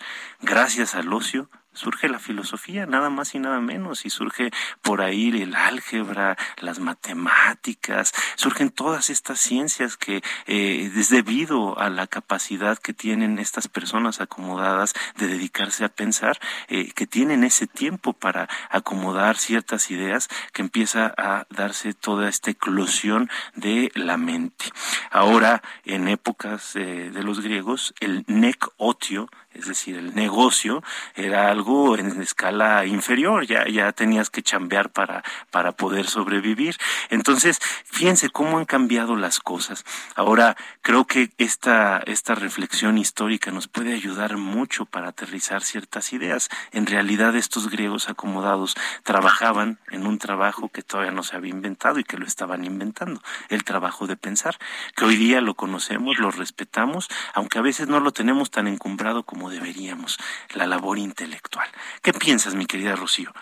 [0.42, 5.30] Gracias al ocio surge la filosofía, nada más y nada menos, y surge por ahí
[5.42, 12.78] el álgebra, las matemáticas, surgen todas estas ciencias que eh, es debido a la capacidad
[12.78, 18.50] que tienen estas personas acomodadas de dedicarse a pensar, eh, que tienen ese tiempo para
[18.70, 24.66] acomodar ciertas ideas, que empieza a darse toda esta eclosión de la mente.
[25.12, 30.84] Ahora, en épocas eh, de los griegos, el nec otio, es decir, el negocio
[31.16, 36.78] era algo en escala inferior, ya, ya tenías que chambear para, para poder sobrevivir.
[37.10, 39.84] Entonces, fíjense cómo han cambiado las cosas.
[40.16, 46.50] Ahora, creo que esta, esta reflexión histórica nos puede ayudar mucho para aterrizar ciertas ideas.
[46.72, 52.00] En realidad, estos griegos acomodados trabajaban en un trabajo que todavía no se había inventado
[52.00, 54.58] y que lo estaban inventando, el trabajo de pensar,
[54.96, 59.24] que hoy día lo conocemos, lo respetamos, aunque a veces no lo tenemos tan encumbrado
[59.24, 60.18] como deberíamos,
[60.54, 61.68] la labor intelectual.
[62.02, 63.34] ¿Qué piensas, mi querida Rocío?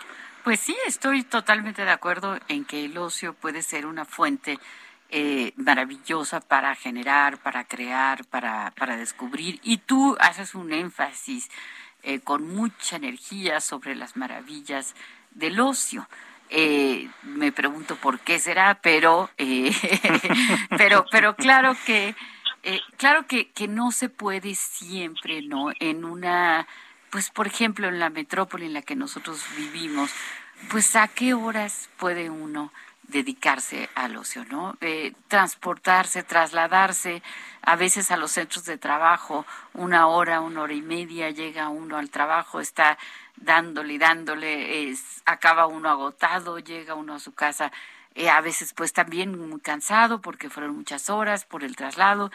[0.44, 4.58] Pues sí, estoy totalmente de acuerdo en que el ocio puede ser una fuente
[5.10, 9.60] eh, maravillosa para generar, para crear, para, para descubrir.
[9.62, 11.50] Y tú haces un énfasis
[12.02, 14.94] eh, con mucha energía sobre las maravillas
[15.32, 16.08] del ocio.
[16.48, 19.30] Eh, me pregunto por qué será, pero,
[20.78, 22.14] pero, pero claro que
[22.62, 25.70] eh, claro que, que no se puede siempre, ¿no?
[25.80, 26.66] En una,
[27.10, 30.10] pues por ejemplo, en la metrópoli en la que nosotros vivimos,
[30.70, 32.72] pues a qué horas puede uno
[33.10, 34.76] dedicarse al ocio, ¿no?
[34.80, 37.22] Eh, transportarse, trasladarse
[37.62, 39.44] a veces a los centros de trabajo,
[39.74, 42.98] una hora, una hora y media, llega uno al trabajo, está
[43.36, 47.72] dándole y dándole, es, acaba uno agotado, llega uno a su casa
[48.14, 52.30] eh, a veces pues también muy cansado porque fueron muchas horas por el traslado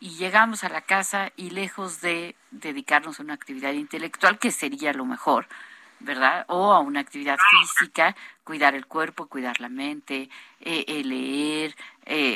[0.00, 4.92] y llegamos a la casa y lejos de dedicarnos a una actividad intelectual que sería
[4.92, 5.46] lo mejor,
[6.00, 6.46] ¿verdad?
[6.48, 11.76] O a una actividad física, cuidar el cuerpo, cuidar la mente, eh, eh, leer,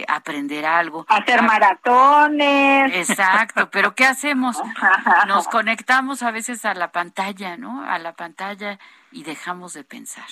[0.07, 1.05] aprender algo.
[1.09, 2.95] Hacer maratones.
[2.95, 4.57] Exacto, pero ¿qué hacemos?
[5.27, 7.83] Nos conectamos a veces a la pantalla, ¿no?
[7.83, 8.79] A la pantalla
[9.11, 10.29] y dejamos de pensar.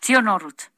[0.00, 0.68] ¿Sí o no, Ruth?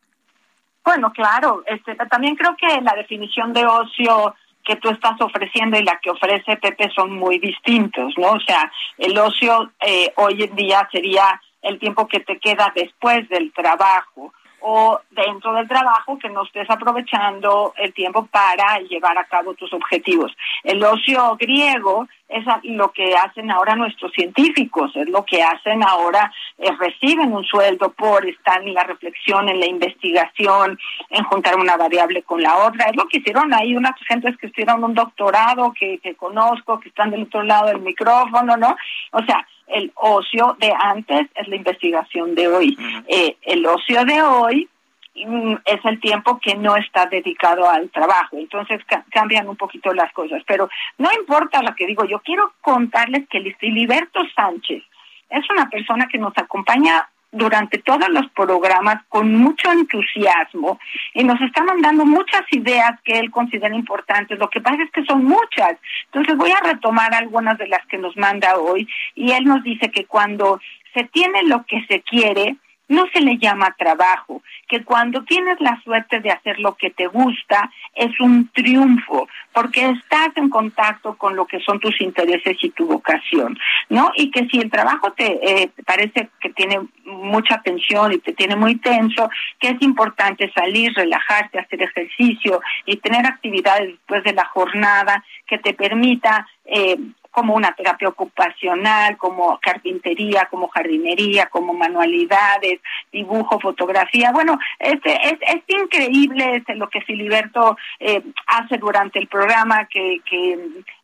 [0.84, 5.82] Bueno, claro, este, también creo que la definición de ocio que tú estás ofreciendo y
[5.82, 8.32] la que ofrece Pepe son muy distintos, ¿no?
[8.32, 13.28] O sea, el ocio eh, hoy en día sería el tiempo que te queda después
[13.28, 19.24] del trabajo o dentro del trabajo que no estés aprovechando el tiempo para llevar a
[19.24, 20.32] cabo tus objetivos.
[20.62, 26.32] El ocio griego es lo que hacen ahora nuestros científicos, es lo que hacen ahora,
[26.58, 30.78] eh, reciben un sueldo por estar en la reflexión, en la investigación,
[31.10, 34.46] en juntar una variable con la otra, es lo que hicieron ahí unas gentes que
[34.46, 38.76] hicieron un doctorado que, que conozco, que están del otro lado del micrófono, ¿no?
[39.12, 42.78] O sea, el ocio de antes es la investigación de hoy.
[43.09, 44.68] Eh, el ocio de hoy
[45.14, 48.37] mm, es el tiempo que no está dedicado al trabajo.
[48.37, 48.80] Entonces
[49.11, 50.42] cambian un poquito las cosas.
[50.46, 54.83] Pero no importa lo que digo, yo quiero contarles que Filiberto Sánchez
[55.30, 60.78] es una persona que nos acompaña durante todos los programas con mucho entusiasmo
[61.14, 64.38] y nos está mandando muchas ideas que él considera importantes.
[64.38, 65.76] Lo que pasa es que son muchas.
[66.06, 69.90] Entonces voy a retomar algunas de las que nos manda hoy y él nos dice
[69.90, 70.60] que cuando
[70.94, 72.56] se tiene lo que se quiere,
[72.90, 77.07] no se le llama trabajo, que cuando tienes la suerte de hacer lo que te
[77.07, 82.70] gusta es un triunfo, porque estás en contacto con lo que son tus intereses y
[82.70, 83.57] tu vocación,
[83.88, 84.11] ¿no?
[84.16, 88.57] Y que si el trabajo te eh, parece que tiene mucha tensión y te tiene
[88.57, 94.46] muy tenso, que es importante salir, relajarte, hacer ejercicio y tener actividades después de la
[94.46, 96.96] jornada que te permita eh,
[97.30, 102.80] como una terapia ocupacional, como carpintería, como jardinería, como manualidades,
[103.12, 104.32] dibujo, fotografía.
[104.32, 110.20] Bueno, este, es, es increíble este, lo que Filiberto eh, hace durante el programa, que,
[110.28, 110.58] que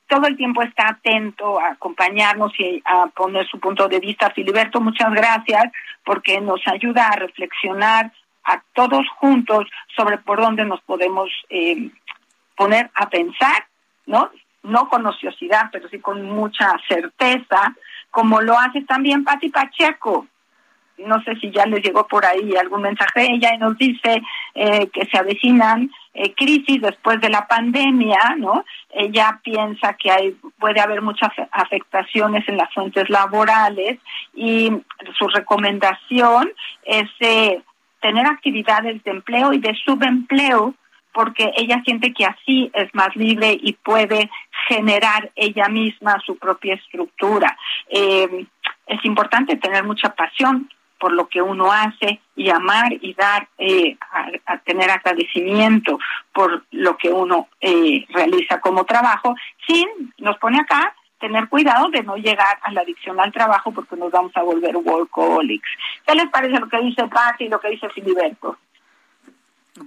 [0.09, 4.31] todo el tiempo está atento a acompañarnos y a poner su punto de vista.
[4.31, 5.65] Filiberto, muchas gracias
[6.05, 8.13] porque nos ayuda a reflexionar
[8.45, 11.91] a todos juntos sobre por dónde nos podemos eh,
[12.57, 13.67] poner a pensar,
[14.07, 14.31] ¿no?
[14.67, 17.75] No con ociosidad, pero sí con mucha certeza,
[18.11, 20.27] como lo hace también Pati Pacheco.
[20.99, 24.23] No sé si ya les llegó por ahí algún mensaje ella nos dice
[24.55, 28.65] eh, que se avecinan eh, crisis después de la pandemia, ¿no?
[28.91, 33.99] Ella piensa que hay, puede haber muchas afectaciones en las fuentes laborales
[34.35, 34.73] y
[35.19, 36.51] su recomendación
[36.85, 37.61] es eh,
[38.01, 40.75] tener actividades de empleo y de subempleo
[41.17, 44.31] porque ella siente que así es más libre y puede
[44.69, 47.57] generar ella misma su propia estructura.
[47.89, 48.45] Eh,
[48.87, 50.69] es importante tener mucha pasión
[51.01, 53.97] por lo que uno hace y amar y dar, eh,
[54.65, 55.99] tener agradecimiento
[56.35, 59.35] por lo que uno eh, realiza como trabajo,
[59.67, 63.97] sin, nos pone acá, tener cuidado de no llegar a la adicción al trabajo porque
[63.97, 65.71] nos vamos a volver workaholics.
[66.07, 68.59] ¿Qué les parece lo que dice Patti y lo que dice Filiberto?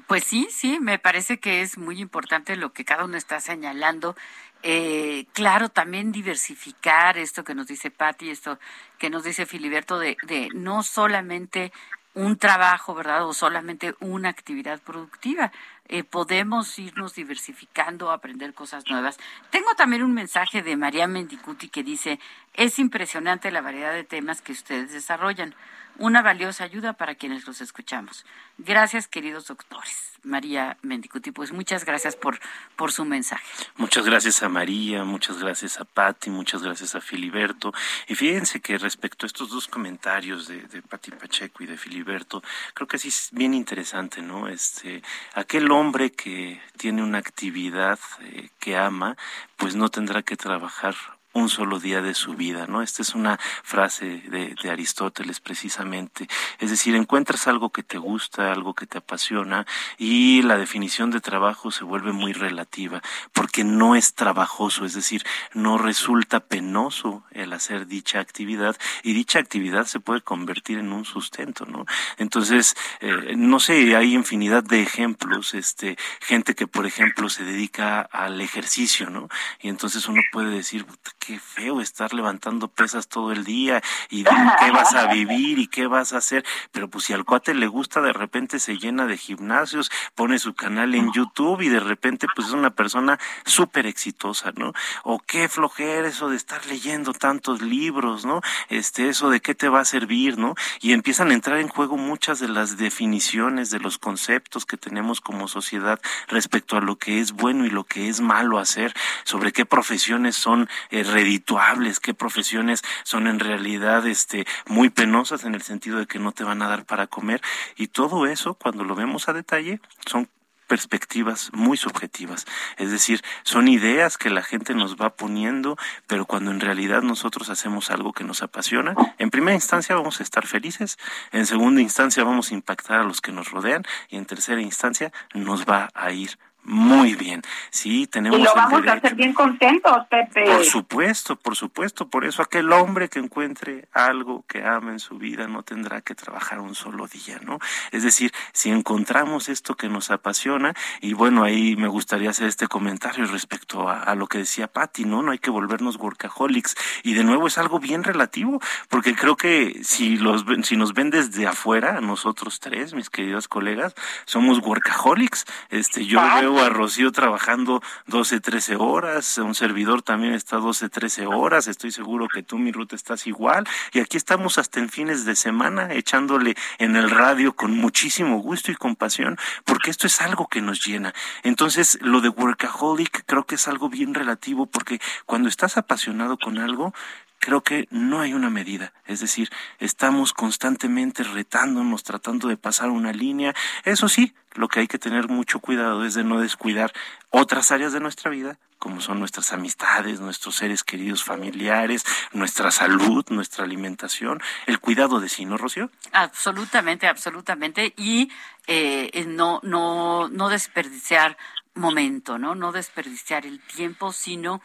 [0.08, 4.15] Pues sí, sí, me parece que es muy importante lo que cada uno está señalando.
[4.62, 8.60] Eh, claro, también diversificar esto que nos dice Patti, esto
[8.99, 11.71] que nos dice Filiberto, de, de no solamente
[12.13, 13.25] un trabajo, ¿verdad?
[13.28, 15.52] O solamente una actividad productiva.
[15.91, 19.17] Eh, podemos irnos diversificando, aprender cosas nuevas.
[19.49, 22.19] Tengo también un mensaje de María Mendicuti que dice,
[22.54, 25.56] es impresionante la variedad de temas que ustedes desarrollan
[25.99, 28.25] una valiosa ayuda para quienes los escuchamos.
[28.58, 30.10] Gracias, queridos doctores.
[30.23, 32.39] María Mendicuti, pues muchas gracias por,
[32.75, 33.45] por su mensaje.
[33.78, 37.73] Muchas gracias a María, muchas gracias a Patti, muchas gracias a Filiberto.
[38.08, 42.88] Y fíjense que respecto a estos dos comentarios de, de Pacheco y de Filiberto, creo
[42.88, 44.47] que sí es bien interesante, ¿no?
[44.47, 45.02] Este,
[45.36, 45.79] aquel hombre
[46.12, 49.15] que tiene una actividad eh, que ama,
[49.58, 50.96] pues no tendrá que trabajar
[51.34, 52.82] un solo día de su vida, ¿no?
[52.82, 56.28] Esta es una frase de, Aristóteles precisamente.
[56.60, 59.65] Es decir, encuentras algo que te gusta, algo que te apasiona
[59.98, 63.02] y la definición de trabajo se vuelve muy relativa
[63.34, 69.39] porque no es trabajoso, es decir, no resulta penoso el hacer dicha actividad y dicha
[69.39, 71.86] actividad se puede convertir en un sustento, ¿no?
[72.18, 78.02] Entonces, eh, no sé, hay infinidad de ejemplos, este, gente que por ejemplo se dedica
[78.02, 79.30] al ejercicio, ¿no?
[79.62, 80.86] Y entonces uno puede decir,
[81.19, 85.67] qué feo estar levantando pesas todo el día y de qué vas a vivir y
[85.67, 86.45] qué vas a hacer.
[86.71, 90.53] Pero pues si al cuate le gusta, de repente se llena de gimnasios, pone su
[90.53, 94.73] canal en YouTube y de repente pues es una persona súper exitosa, ¿no?
[95.03, 98.41] O qué flojera eso de estar leyendo tantos libros, ¿no?
[98.70, 100.55] Este, eso de qué te va a servir, ¿no?
[100.82, 105.22] Y empiezan a entrar en juego muchas de las definiciones, de los conceptos que tenemos
[105.22, 108.93] como sociedad respecto a lo que es bueno y lo que es malo hacer,
[109.24, 115.55] sobre qué profesiones son eh, redituables, qué profesiones son en realidad este muy penosas en
[115.55, 117.41] el sentido de que no te van a dar para comer
[117.76, 120.30] y todo eso cuando lo vemos a detalle son
[120.70, 122.45] perspectivas muy subjetivas.
[122.78, 127.49] Es decir, son ideas que la gente nos va poniendo, pero cuando en realidad nosotros
[127.49, 130.97] hacemos algo que nos apasiona, en primera instancia vamos a estar felices,
[131.32, 135.12] en segunda instancia vamos a impactar a los que nos rodean y en tercera instancia
[135.34, 136.38] nos va a ir
[136.70, 137.41] muy bien.
[137.72, 138.39] Sí, tenemos.
[138.39, 140.45] Y lo vamos a hacer bien contentos, Pepe.
[140.45, 142.07] Por supuesto, por supuesto.
[142.07, 146.13] Por eso aquel hombre que encuentre algo que ama en su vida no tendrá que
[146.13, 147.57] trabajar un solo día, ¿no?
[147.91, 152.67] Es decir, si encontramos esto que nos apasiona, y bueno, ahí me gustaría hacer este
[152.67, 155.24] comentario respecto a, lo que decía Patti, ¿no?
[155.24, 156.76] No hay que volvernos workaholics.
[157.01, 158.59] Y de nuevo es algo bien relativo,
[158.89, 163.95] porque creo que si, los, si nos ven desde afuera, nosotros tres, mis queridos colegas,
[164.26, 165.45] somos workaholics.
[165.72, 171.26] Este, yo veo a Rocío trabajando 12, 13 horas, un servidor también está 12, 13
[171.28, 175.26] horas, estoy seguro que tú, mi Ruth, estás igual, y aquí estamos hasta en fines
[175.26, 180.47] de semana echándole en el radio con muchísimo gusto y compasión, porque esto es algo
[180.47, 181.14] que nos llena.
[181.43, 186.57] Entonces, lo de workaholic creo que es algo bien relativo, porque cuando estás apasionado con
[186.57, 186.93] algo,
[187.40, 188.94] creo que no hay una medida.
[189.06, 193.56] Es decir, estamos constantemente retándonos, tratando de pasar una línea.
[193.86, 196.92] Eso sí, lo que hay que tener mucho cuidado es de no descuidar
[197.30, 203.26] otras áreas de nuestra vida, como son nuestras amistades, nuestros seres queridos familiares, nuestra salud,
[203.30, 205.90] nuestra alimentación, el cuidado de sí, ¿no, Rocío?
[206.12, 207.94] Absolutamente, absolutamente.
[207.98, 208.32] Y
[208.68, 211.38] eh, no, no, no desperdiciar
[211.76, 212.56] momento, ¿no?
[212.56, 214.62] No desperdiciar el tiempo, sino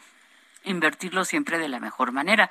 [0.65, 2.49] invertirlo siempre de la mejor manera.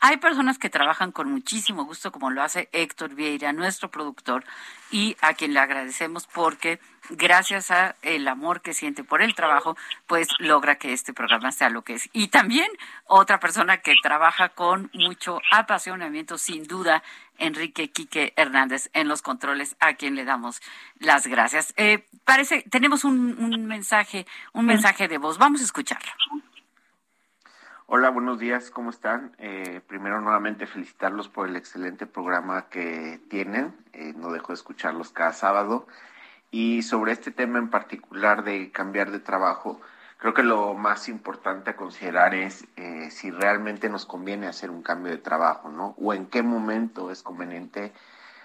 [0.00, 4.44] Hay personas que trabajan con muchísimo gusto, como lo hace Héctor Vieira, nuestro productor,
[4.90, 6.78] y a quien le agradecemos porque
[7.10, 11.70] gracias a el amor que siente por el trabajo, pues logra que este programa sea
[11.70, 12.08] lo que es.
[12.12, 12.68] Y también
[13.06, 17.02] otra persona que trabaja con mucho apasionamiento, sin duda,
[17.38, 20.60] Enrique Quique Hernández en los controles, a quien le damos
[20.98, 21.74] las gracias.
[21.76, 25.38] Eh, parece, tenemos un, un mensaje, un mensaje de voz.
[25.38, 26.12] Vamos a escucharlo.
[27.88, 29.36] Hola, buenos días, ¿cómo están?
[29.38, 33.76] Eh, primero, nuevamente felicitarlos por el excelente programa que tienen.
[33.92, 35.86] Eh, no dejo de escucharlos cada sábado.
[36.50, 39.80] Y sobre este tema en particular de cambiar de trabajo,
[40.18, 44.82] creo que lo más importante a considerar es eh, si realmente nos conviene hacer un
[44.82, 45.94] cambio de trabajo, ¿no?
[45.96, 47.92] O en qué momento es conveniente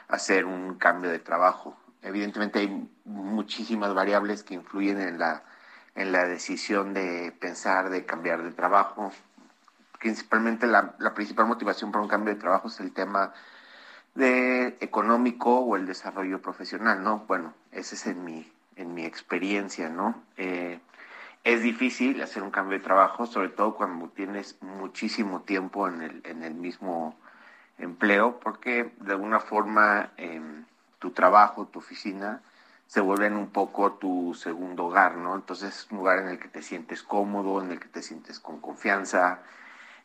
[0.08, 1.76] hacer un cambio de trabajo.
[2.04, 5.42] Evidentemente hay muchísimas variables que influyen en la
[5.96, 9.12] en la decisión de pensar de cambiar de trabajo,
[10.02, 13.34] principalmente la, principal motivación para un cambio de trabajo es el tema
[14.16, 17.20] de económico o el desarrollo profesional, ¿no?
[17.28, 20.16] Bueno, ese es en mi, en mi experiencia, ¿no?
[20.38, 20.80] Eh,
[21.44, 26.22] es difícil hacer un cambio de trabajo, sobre todo cuando tienes muchísimo tiempo en el,
[26.26, 27.16] en el mismo
[27.78, 30.66] empleo, porque de alguna forma em,
[31.00, 32.42] tu trabajo, tu oficina,
[32.88, 35.36] se vuelven un poco tu segundo hogar, ¿no?
[35.36, 38.40] Entonces es un lugar en el que te sientes cómodo, en el que te sientes
[38.40, 39.42] con confianza,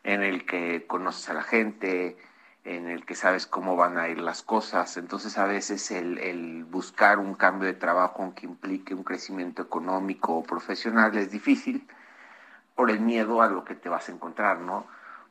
[0.07, 2.15] en el que conoces a la gente,
[2.63, 4.95] en el que sabes cómo van a ir las cosas.
[4.95, 10.43] Entonces a veces el, buscar un cambio de trabajo aunque implique un crecimiento económico o
[10.43, 11.85] profesional es difícil
[12.73, 14.87] por el miedo a lo que te vas a encontrar, ¿no?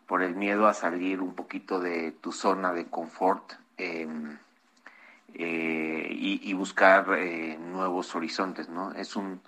[0.07, 4.37] Por el miedo a salir un poquito de tu zona de confort em,
[5.33, 8.93] eh, y, buscar eh, nuevos horizontes, ¿no?
[8.93, 9.41] Es un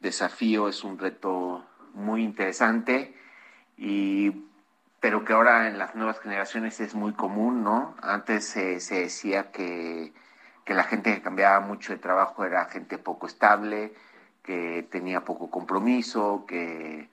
[0.00, 3.16] desafío, es un reto muy interesante
[3.76, 4.47] y
[5.00, 7.94] pero que ahora en las nuevas generaciones es muy común, ¿no?
[8.02, 10.12] Antes se decía que,
[10.66, 13.94] la gente que cambiaba mucho de trabajo era gente poco estable,
[14.42, 17.08] que tenía poco compromiso, que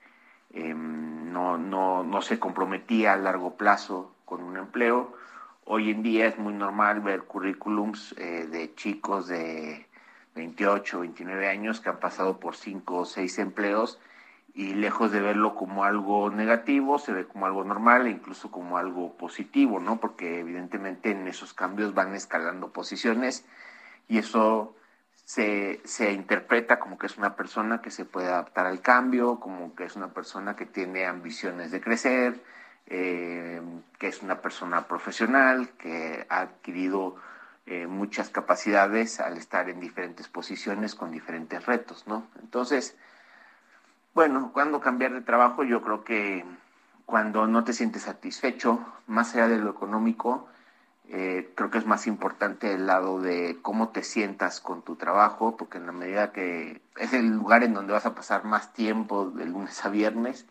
[0.52, 5.14] em, no, no, no se comprometía a largo plazo con un empleo.
[5.64, 9.86] Hoy en día es muy normal ver currículums eh, de chicos de
[10.34, 13.98] 28, 29 años que han pasado por 5 o 6 empleos
[14.56, 18.78] y lejos de verlo como algo negativo, se ve como algo normal e incluso como
[18.78, 20.00] algo positivo, ¿no?
[20.00, 23.44] Porque evidentemente en esos cambios van escalando posiciones
[24.08, 24.74] y eso
[25.26, 29.74] se, se interpreta como que es una persona que se puede adaptar al cambio, como
[29.74, 32.42] que es una persona que tiene ambiciones de crecer,
[32.86, 33.60] eh,
[33.98, 37.16] que es una persona profesional, que ha adquirido
[37.66, 42.26] eh, muchas capacidades al estar en diferentes posiciones con diferentes retos, ¿no?
[42.40, 42.96] Entonces,
[44.16, 46.42] bueno, cuando cambiar de trabajo, yo creo que
[47.04, 50.48] cuando no te sientes satisfecho, más allá de lo económico,
[51.10, 55.58] eh, creo que es más importante el lado de cómo te sientas con tu trabajo,
[55.58, 59.28] porque en la medida que es el lugar en donde vas a pasar más tiempo
[59.28, 60.46] de lunes a viernes,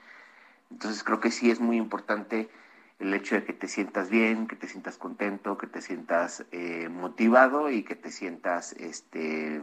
[0.70, 2.51] entonces creo que sí es muy importante
[2.99, 6.88] el hecho de que te sientas bien, que te sientas contento, que te sientas eh,
[6.89, 9.59] motivado y que te sientas este,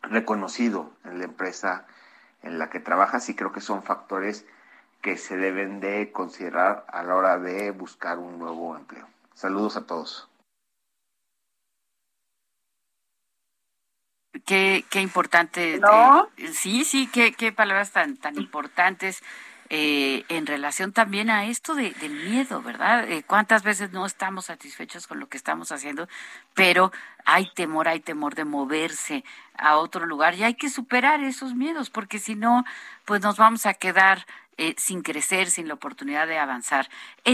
[0.00, 1.86] reconocido en la empresa
[2.42, 4.46] en la que trabajas y creo que son factores
[5.00, 9.08] que se deben de considerar a la hora de buscar un nuevo empleo.
[9.34, 10.28] Saludos a todos.
[14.46, 15.74] Qué, qué importante.
[15.74, 19.22] Eh, sí, sí, qué, qué palabras tan, tan importantes.
[19.74, 23.10] Eh, en relación también a esto de, del miedo, ¿verdad?
[23.10, 26.10] Eh, ¿Cuántas veces no estamos satisfechos con lo que estamos haciendo,
[26.52, 26.92] pero
[27.24, 29.24] hay temor, hay temor de moverse
[29.56, 32.66] a otro lugar y hay que superar esos miedos, porque si no,
[33.06, 34.26] pues nos vamos a quedar
[34.58, 36.90] eh, sin crecer, sin la oportunidad de avanzar.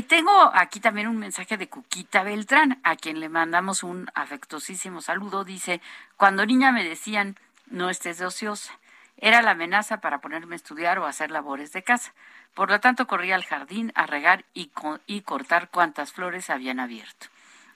[0.07, 5.43] tengo aquí también un mensaje de Cuquita Beltrán, a quien le mandamos un afectuosísimo saludo.
[5.43, 5.81] Dice,
[6.17, 7.37] cuando niña me decían,
[7.67, 8.79] no estés de ociosa
[9.19, 12.15] era la amenaza para ponerme a estudiar o hacer labores de casa.
[12.55, 14.71] Por lo tanto, corría al jardín a regar y,
[15.07, 17.27] y cortar cuantas flores habían abierto.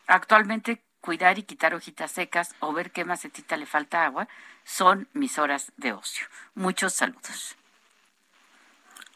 [0.07, 4.29] Actualmente, cuidar y quitar hojitas secas o ver qué macetita le falta agua
[4.65, 6.27] son mis horas de ocio.
[6.55, 7.57] Muchos saludos.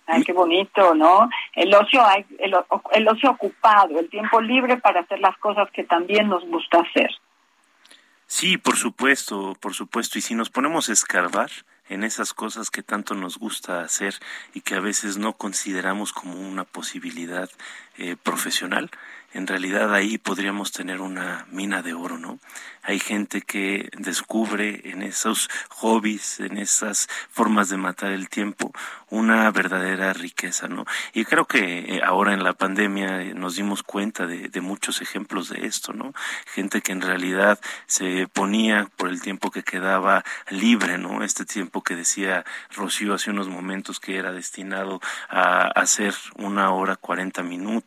[0.08, 1.28] Ay, qué bonito, ¿no?
[1.52, 2.04] El ocio,
[2.38, 2.54] el,
[2.92, 7.10] el ocio ocupado, el tiempo libre para hacer las cosas que también nos gusta hacer.
[8.26, 10.18] Sí, por supuesto, por supuesto.
[10.18, 11.50] Y si nos ponemos a escarbar,
[11.88, 14.14] en esas cosas que tanto nos gusta hacer
[14.54, 17.50] y que a veces no consideramos como una posibilidad
[17.98, 18.90] eh, profesional,
[19.32, 22.38] en realidad ahí podríamos tener una mina de oro, ¿no?
[22.82, 28.72] Hay gente que descubre en esos hobbies, en esas formas de matar el tiempo,
[29.10, 30.86] una verdadera riqueza, ¿no?
[31.12, 35.02] Y creo que eh, ahora en la pandemia eh, nos dimos cuenta de, de muchos
[35.02, 36.14] ejemplos de esto, ¿no?
[36.46, 41.22] Gente que en realidad se ponía por el tiempo que quedaba libre, ¿no?
[41.24, 46.96] Este tiempo que decía Rocío hace unos momentos que era destinado a hacer una hora
[46.96, 47.85] cuarenta minutos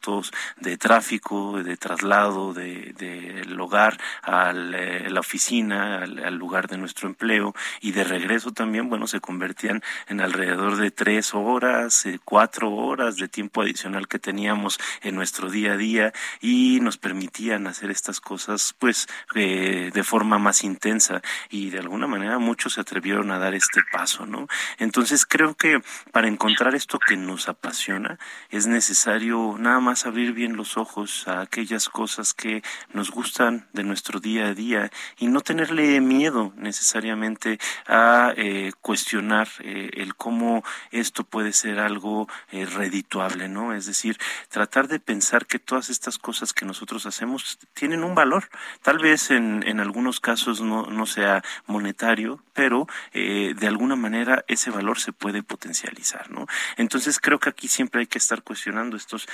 [0.58, 7.08] de tráfico, de traslado del de, hogar a eh, la oficina, al, lugar de nuestro
[7.08, 7.54] empleo.
[7.82, 13.18] Y de regreso también, bueno, se convertían en alrededor de tres horas, eh, cuatro horas
[13.18, 16.14] de tiempo adicional que teníamos en nuestro día a día.
[16.40, 21.22] Y nos permitían hacer estas cosas pues eh, de forma más intensa.
[21.50, 24.48] Y de alguna manera muchos se atrevieron a dar este paso, ¿no?
[24.78, 25.82] Entonces creo que
[26.12, 28.18] para encontrar esto que nos apasiona
[28.50, 32.62] es necesario nada más abrir bien los ojos a aquellas cosas que
[32.94, 39.48] nos gustan de nuestro día a día y no tenerle miedo necesariamente a eh, cuestionar
[39.62, 43.74] eh, el cómo esto puede ser algo eh, redituable, ¿no?
[43.74, 44.18] Es decir,
[44.50, 48.48] tratar de pensar que todas estas cosas que nosotros hacemos tienen un valor.
[48.84, 55.00] Tal vez en, algunos casos no, no sea monetario, pero de alguna manera ese valor
[55.00, 56.46] se puede potencializar, ¿no?
[56.78, 59.28] Entonces creo que aquí siempre hay que estar cuestionando estos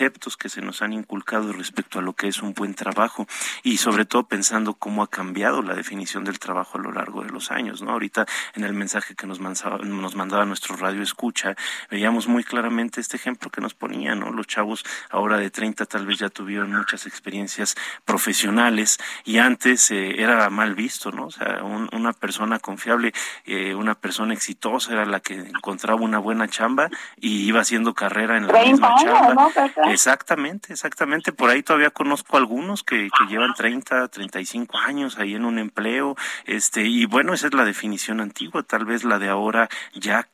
[0.00, 3.26] preceptos que se nos han inculcado respecto a lo que es un buen trabajo
[3.62, 7.28] y sobre todo pensando cómo ha cambiado la definición del trabajo a lo largo de
[7.28, 7.90] los años, ¿no?
[7.90, 8.24] Ahorita
[8.54, 11.54] en el mensaje que nos mandaba, nos mandaba nuestro radio escucha,
[11.90, 14.32] veíamos muy claramente este ejemplo que nos ponía, ¿no?
[14.32, 17.76] Los chavos ahora de 30 tal vez ya tuvieron muchas experiencias
[18.06, 18.96] profesionales
[19.26, 21.26] y antes eh, era mal visto, ¿no?
[21.26, 23.12] O sea, una persona confiable,
[23.44, 26.88] eh, una persona exitosa era la que encontraba una buena chamba
[27.20, 29.50] y iba haciendo carrera en la misma chamba.
[29.92, 31.32] Exactamente, exactamente.
[31.32, 36.16] Por ahí todavía conozco algunos que, que llevan 30, 35 años ahí en un empleo,
[36.46, 40.28] este, y bueno, esa es la definición antigua, tal vez la de ahora ya,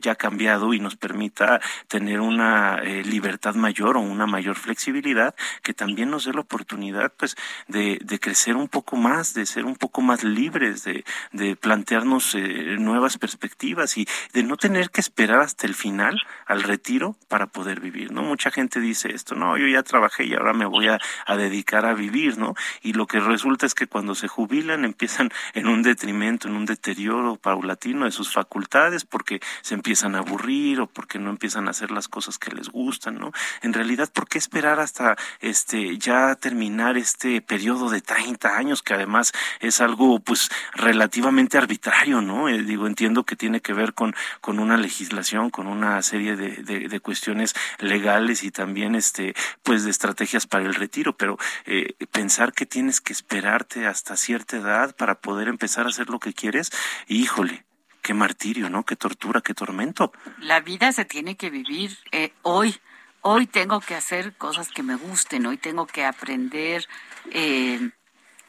[0.00, 5.34] ya ha cambiado y nos permita tener una eh, libertad mayor o una mayor flexibilidad
[5.62, 7.36] que también nos dé la oportunidad pues
[7.68, 12.34] de, de crecer un poco más, de ser un poco más libres, de, de plantearnos
[12.34, 17.46] eh, nuevas perspectivas y de no tener que esperar hasta el final al retiro para
[17.46, 18.22] poder vivir, ¿no?
[18.22, 21.86] Mucha gente dice esto, no, yo ya trabajé y ahora me voy a, a dedicar
[21.86, 22.54] a vivir, ¿no?
[22.82, 26.66] Y lo que resulta es que cuando se jubilan empiezan en un detrimento, en un
[26.66, 31.70] deterioro paulatino de sus facultades porque se empiezan a aburrir o porque no empiezan a
[31.70, 33.32] hacer las cosas que les gustan, ¿no?
[33.62, 38.94] En realidad, ¿por qué esperar hasta este ya terminar este periodo de 30 años que
[38.94, 42.48] además es algo pues relativamente arbitrario, ¿no?
[42.48, 46.62] Eh, digo, entiendo que tiene que ver con con una legislación, con una serie de,
[46.62, 52.52] de cuestiones legales y también este pues de estrategias para el retiro, pero eh, pensar
[52.52, 56.70] que tienes que esperarte hasta cierta edad para poder empezar a hacer lo que quieres,
[57.06, 57.64] híjole,
[58.02, 58.84] qué martirio, ¿no?
[58.84, 60.12] Qué tortura, qué tormento.
[60.38, 62.76] La vida se tiene que vivir eh, hoy.
[63.22, 66.86] Hoy tengo que hacer cosas que me gusten, hoy tengo que aprender
[67.30, 67.90] eh,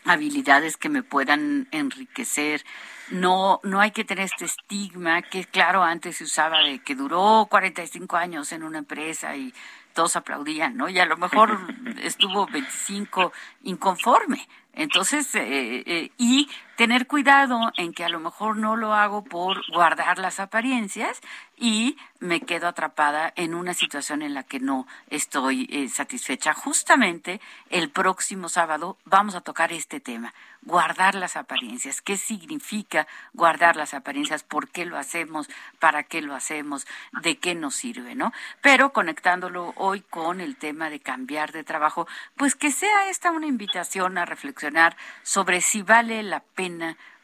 [0.03, 2.65] habilidades que me puedan enriquecer.
[3.09, 7.47] No, no hay que tener este estigma que, claro, antes se usaba de que duró
[7.49, 9.53] 45 años en una empresa y
[9.95, 10.87] todos aplaudían, ¿no?
[10.89, 11.57] Y a lo mejor
[12.03, 13.33] estuvo 25
[13.63, 14.47] inconforme.
[14.73, 19.61] Entonces, eh, eh, y tener cuidado en que a lo mejor no lo hago por
[19.71, 21.21] guardar las apariencias
[21.57, 26.53] y me quedo atrapada en una situación en la que no estoy eh, satisfecha.
[26.53, 32.01] Justamente el próximo sábado vamos a tocar este tema, guardar las apariencias.
[32.01, 34.43] ¿Qué significa guardar las apariencias?
[34.43, 35.47] ¿Por qué lo hacemos?
[35.79, 36.87] ¿Para qué lo hacemos?
[37.21, 38.15] ¿De qué nos sirve?
[38.15, 38.33] ¿no?
[38.61, 43.47] Pero conectándolo hoy con el tema de cambiar de trabajo, pues que sea esta una
[43.47, 46.64] invitación a reflexionar sobre si vale la pena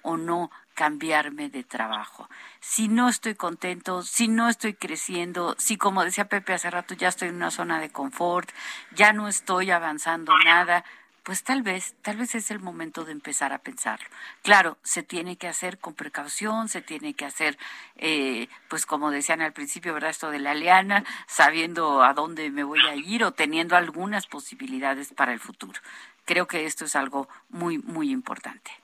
[0.03, 2.29] o no cambiarme de trabajo.
[2.59, 7.09] Si no estoy contento, si no estoy creciendo, si como decía Pepe hace rato ya
[7.09, 8.49] estoy en una zona de confort,
[8.95, 10.83] ya no estoy avanzando nada,
[11.23, 14.07] pues tal vez, tal vez es el momento de empezar a pensarlo.
[14.41, 17.59] Claro, se tiene que hacer con precaución, se tiene que hacer,
[17.97, 20.09] eh, pues como decían al principio, ¿verdad?
[20.09, 25.13] Esto de la liana, sabiendo a dónde me voy a ir o teniendo algunas posibilidades
[25.13, 25.79] para el futuro.
[26.25, 28.80] Creo que esto es algo muy, muy importante.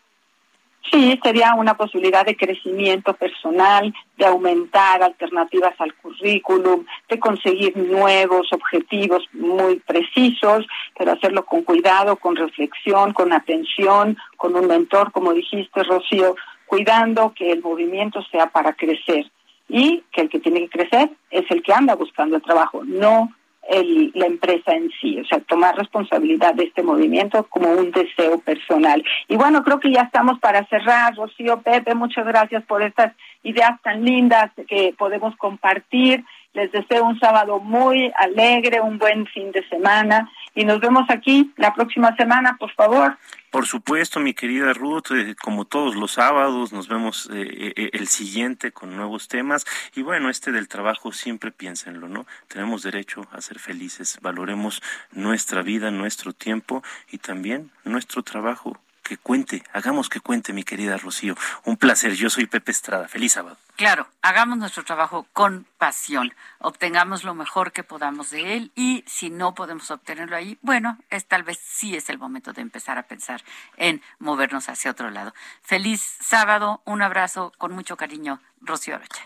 [0.91, 8.47] Sí, sería una posibilidad de crecimiento personal, de aumentar alternativas al currículum, de conseguir nuevos
[8.53, 10.65] objetivos muy precisos,
[10.97, 16.35] pero hacerlo con cuidado, con reflexión, con atención, con un mentor, como dijiste, Rocío,
[16.65, 19.29] cuidando que el movimiento sea para crecer.
[19.69, 23.33] Y que el que tiene que crecer es el que anda buscando el trabajo, no
[23.69, 28.39] el, la empresa en sí, o sea, tomar responsabilidad de este movimiento como un deseo
[28.39, 29.03] personal.
[29.27, 31.15] Y bueno, creo que ya estamos para cerrar.
[31.15, 33.13] Rocío, Pepe, muchas gracias por estas
[33.43, 36.23] ideas tan lindas que podemos compartir.
[36.53, 41.51] Les deseo un sábado muy alegre, un buen fin de semana y nos vemos aquí
[41.57, 43.17] la próxima semana, por favor.
[43.51, 48.07] Por supuesto, mi querida Ruth, eh, como todos los sábados, nos vemos eh, eh, el
[48.07, 49.65] siguiente con nuevos temas.
[49.95, 52.25] Y bueno, este del trabajo, siempre piénsenlo, ¿no?
[52.47, 54.19] Tenemos derecho a ser felices.
[54.21, 54.81] Valoremos
[55.11, 58.77] nuestra vida, nuestro tiempo y también nuestro trabajo
[59.07, 61.35] que cuente, hagamos que cuente, mi querida Rocío.
[61.63, 63.07] Un placer, yo soy Pepe Estrada.
[63.07, 63.57] Feliz sábado.
[63.77, 69.29] Claro, hagamos nuestro trabajo con pasión, obtengamos lo mejor que podamos de él y si
[69.29, 73.03] no podemos obtenerlo ahí, bueno, es tal vez sí es el momento de empezar a
[73.03, 73.43] pensar
[73.77, 75.33] en movernos hacia otro lado.
[75.61, 79.21] Feliz sábado, un abrazo con mucho cariño, Rocío Arocha.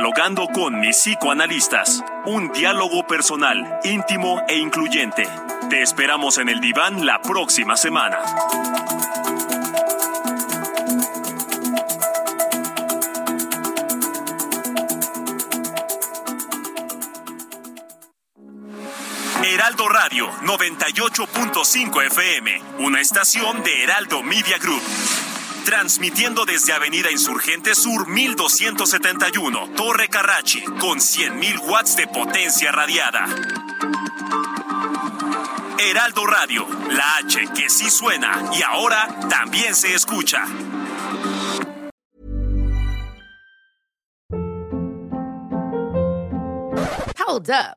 [0.00, 2.02] Dialogando con mis psicoanalistas.
[2.24, 5.28] Un diálogo personal, íntimo e incluyente
[5.68, 8.18] te esperamos en el diván la próxima semana.
[19.44, 24.80] Heraldo Radio 98.5 FM, una estación de Heraldo Media Group.
[25.64, 33.26] Transmitiendo desde Avenida Insurgente Sur 1271, Torre Carrachi, con 100.000 watts de potencia radiada.
[35.78, 40.44] Heraldo Radio, la H que sí suena y ahora también se escucha.
[47.26, 47.76] Hold up.